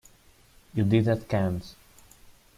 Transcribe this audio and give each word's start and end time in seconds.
You 0.73 0.83
did 0.83 1.07
at 1.09 1.29
Cannes. 1.29 1.75